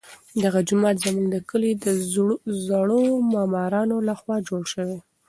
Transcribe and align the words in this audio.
دغه 0.43 0.59
جومات 0.67 0.95
زموږ 1.05 1.27
د 1.31 1.37
کلي 1.49 1.71
د 1.85 1.87
زړو 2.69 3.01
معمارانو 3.31 3.95
لخوا 4.09 4.37
جوړ 4.47 4.61
شوی. 4.73 4.97